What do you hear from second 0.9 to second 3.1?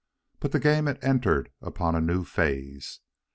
entered upon a new phase.